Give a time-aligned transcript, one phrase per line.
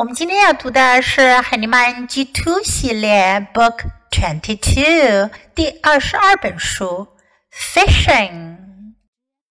[0.00, 7.16] 我们今天要读的是海尼曼 G Two 系列 Book Twenty Two 第二十二本书
[7.50, 8.94] Fishing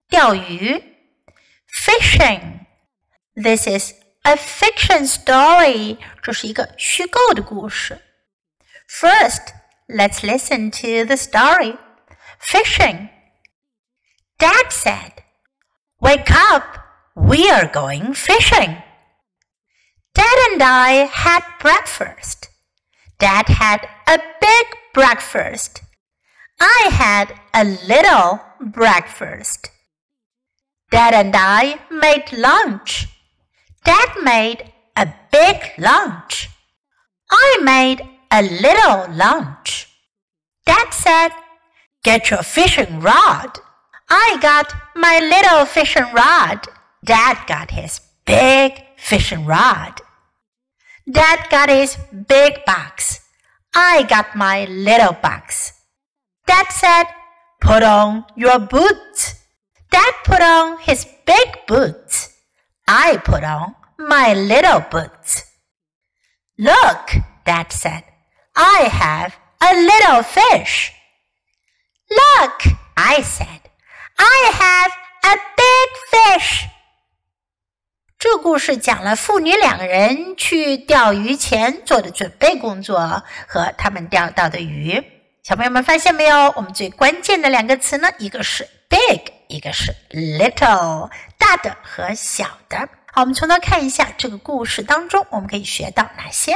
[0.08, 0.84] 钓鱼
[1.68, 2.60] Fishing
[3.34, 7.99] This is a fiction story 这是一个虚构的故事
[8.88, 9.47] First
[9.88, 11.76] let's listen to the story
[12.40, 13.10] Fishing
[14.38, 15.24] Dad said
[15.99, 16.77] Wake up
[17.16, 18.77] we are going fishing
[20.21, 22.51] Dad and I had breakfast.
[23.19, 25.80] Dad had a big breakfast.
[26.61, 29.70] I had a little breakfast.
[30.91, 33.09] Dad and I made lunch.
[33.83, 36.50] Dad made a big lunch.
[37.30, 39.89] I made a little lunch.
[40.66, 41.30] Dad said,
[42.05, 43.59] Get your fishing rod.
[44.11, 46.69] I got my little fishing rod.
[47.02, 50.02] Dad got his big fishing rod.
[51.10, 51.96] Dad got his
[52.28, 53.20] big box.
[53.75, 55.72] I got my little box.
[56.47, 57.05] Dad said,
[57.61, 59.34] Put on your boots.
[59.91, 62.36] Dad put on his big boots.
[62.86, 65.44] I put on my little boots.
[66.58, 67.12] Look,
[67.44, 68.05] Dad said,
[68.56, 70.92] I have a little fish.
[72.11, 72.62] Look,
[72.97, 73.61] I said,
[74.19, 74.92] I have
[75.33, 76.66] a big fish.
[78.20, 85.02] 这故事讲了父女两个人去钓鱼前做的准备工作和他们钓到的鱼。
[85.42, 86.52] 小朋友们发现没有？
[86.54, 92.91] 我们最关键的两个词呢，一个是 big，一个是 little，大的和小的。
[93.10, 96.52] 好，我们从头看一下这个故事当中，我们可以学到哪些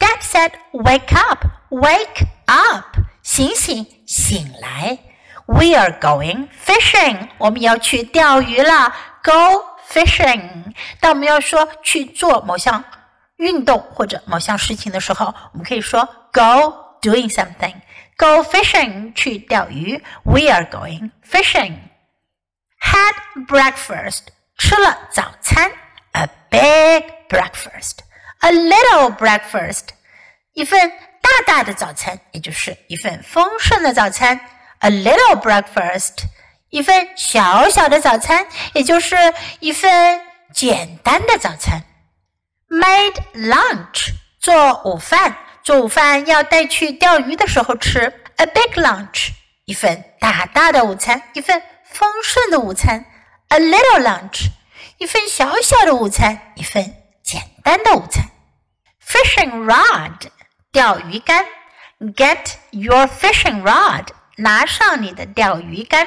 [0.00, 4.98] ？Dad said, "Wake up, wake up，醒醒，醒来。
[5.46, 8.92] We are going fishing，我们要去钓鱼了。
[9.22, 9.75] Go。
[9.89, 10.73] fishing。
[10.99, 12.83] 当我们要说去做某项
[13.37, 20.03] 运动或者某项事情的时候，我们可以说 go doing something。Go fishing 去钓鱼。
[20.23, 21.77] We are going fishing.
[22.79, 24.27] Had breakfast
[24.57, 25.71] 吃了早餐。
[26.11, 27.99] A big breakfast.
[28.39, 29.89] A little breakfast
[30.53, 34.39] 一份大大的早餐，也就是一份丰盛的早餐。
[34.79, 36.25] A little breakfast
[36.70, 39.16] 一份小小的早餐，也就是
[39.60, 40.20] 一份
[40.52, 41.84] 简单的早餐。
[42.68, 44.10] Made lunch，
[44.40, 48.12] 做午饭，做午饭要带去钓鱼的时候吃。
[48.36, 49.28] A big lunch，
[49.64, 53.06] 一份大大的午餐，一份丰盛的午餐。
[53.48, 54.48] A little lunch，
[54.98, 58.24] 一份小小的午餐，一份简单的午餐。
[59.06, 60.28] Fishing rod，
[60.72, 61.46] 钓鱼竿。
[62.00, 66.06] Get your fishing rod，拿上你的钓鱼竿。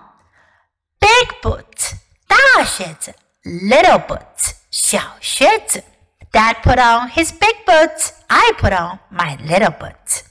[2.80, 3.14] 大靴子，
[3.44, 5.84] little boots，小靴子。
[6.32, 8.12] Dad put on his big boots.
[8.28, 10.22] I put on my little boots.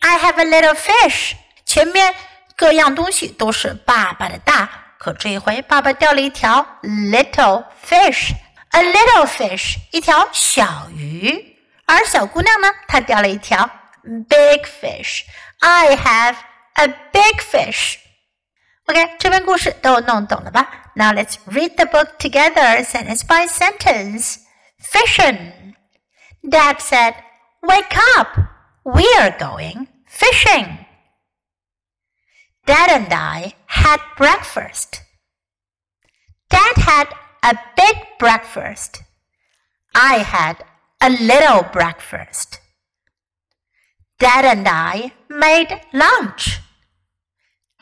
[0.00, 1.34] I have a little fish.
[1.64, 2.12] 前面
[2.56, 4.68] 各样东西都是爸爸的大，
[4.98, 8.32] 可这一回爸爸钓了一条 little fish.
[8.70, 11.56] A little fish，一条小鱼。
[11.86, 13.70] 而小姑娘呢，她钓了一条
[14.02, 15.22] big fish.
[15.60, 16.34] I have
[16.72, 17.98] a big fish.
[18.86, 20.90] OK，这篇故事都弄懂了吧？
[20.94, 24.38] now let's read the book together, sentence by sentence.
[24.78, 25.74] Fishing.
[26.42, 27.14] Dad said,
[27.62, 28.36] Wake up!
[28.84, 30.78] We are going fishing.
[32.66, 35.02] Dad and I had breakfast.
[36.50, 37.08] Dad had
[37.42, 39.02] a big breakfast.
[39.94, 40.64] I had
[41.00, 42.58] a little breakfast.
[44.18, 46.60] Dad and I made lunch.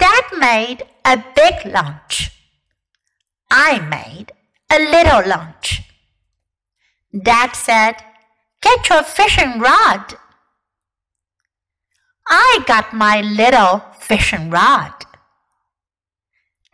[0.06, 2.30] Dad made a big lunch.
[3.50, 4.28] I made
[4.70, 5.82] a little lunch.
[7.30, 7.96] Dad said,
[8.62, 10.06] Get your fishing rod.
[12.28, 14.94] I got my little fishing rod.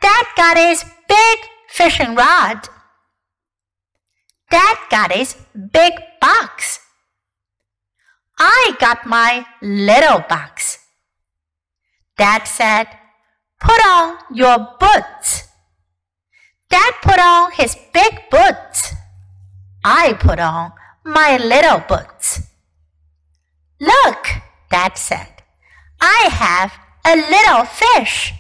[0.02, 1.40] Dad got his big
[1.70, 2.68] fishing rod.
[4.50, 5.38] Dad got his
[5.72, 6.80] big box.
[8.38, 10.80] I got my little box.
[12.18, 12.88] Dad said,
[13.61, 15.45] Put on your boots.
[16.69, 18.95] Dad put on his big boots.
[19.85, 20.73] I put on
[21.05, 22.43] my little boots.
[23.81, 24.27] Look,
[24.71, 25.43] Dad said.
[26.01, 26.73] I have
[27.05, 28.35] a little fish.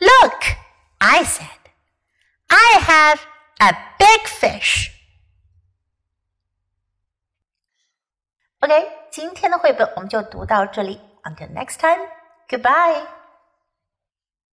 [0.00, 0.56] Look,
[1.00, 1.60] I said.
[2.50, 3.20] I have
[3.60, 4.90] a big fish.
[8.60, 11.00] OK，今天的绘本我们就读到这里。
[11.24, 12.08] Until next time,
[12.47, 13.05] goodbye.